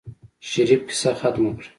[0.51, 1.67] شريف کيسه ختمه کړه.